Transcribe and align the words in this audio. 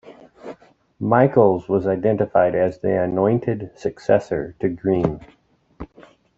Michaels 0.99 1.69
was 1.69 1.85
identified 1.85 2.55
as 2.55 2.79
the 2.79 3.03
anointed 3.03 3.69
successor 3.77 4.55
to 4.59 4.67
Greene. 4.67 5.19